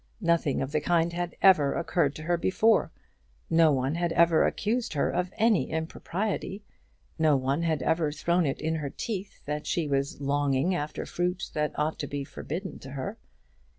[0.21, 2.91] Nothing of the kind had ever occurred to her before.
[3.51, 6.63] No one had ever accused her of any impropriety;
[7.19, 11.51] no one had ever thrown it in her teeth that she was longing after fruit
[11.53, 13.19] that ought to be forbidden to her.